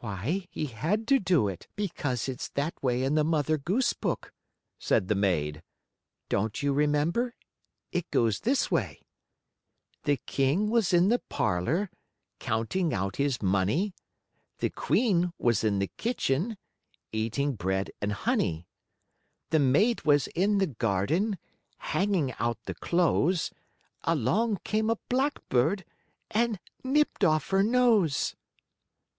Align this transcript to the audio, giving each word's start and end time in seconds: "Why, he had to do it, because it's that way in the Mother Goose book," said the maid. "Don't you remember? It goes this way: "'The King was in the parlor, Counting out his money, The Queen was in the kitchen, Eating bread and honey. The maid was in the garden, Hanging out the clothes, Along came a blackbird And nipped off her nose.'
"Why, 0.00 0.46
he 0.50 0.66
had 0.66 1.08
to 1.08 1.18
do 1.18 1.48
it, 1.48 1.66
because 1.76 2.28
it's 2.28 2.50
that 2.50 2.74
way 2.82 3.02
in 3.02 3.14
the 3.14 3.24
Mother 3.24 3.56
Goose 3.56 3.94
book," 3.94 4.34
said 4.78 5.08
the 5.08 5.14
maid. 5.14 5.62
"Don't 6.28 6.62
you 6.62 6.74
remember? 6.74 7.34
It 7.90 8.10
goes 8.10 8.40
this 8.40 8.70
way: 8.70 9.00
"'The 10.04 10.18
King 10.26 10.68
was 10.68 10.92
in 10.92 11.08
the 11.08 11.20
parlor, 11.30 11.88
Counting 12.38 12.92
out 12.92 13.16
his 13.16 13.40
money, 13.40 13.94
The 14.58 14.68
Queen 14.68 15.32
was 15.38 15.64
in 15.64 15.78
the 15.78 15.90
kitchen, 15.96 16.58
Eating 17.10 17.54
bread 17.54 17.90
and 18.02 18.12
honey. 18.12 18.66
The 19.48 19.58
maid 19.58 20.02
was 20.04 20.26
in 20.34 20.58
the 20.58 20.66
garden, 20.66 21.38
Hanging 21.78 22.32
out 22.38 22.58
the 22.66 22.74
clothes, 22.74 23.52
Along 24.02 24.58
came 24.64 24.90
a 24.90 24.98
blackbird 25.08 25.86
And 26.30 26.58
nipped 26.84 27.24
off 27.24 27.48
her 27.48 27.62
nose.' 27.62 28.36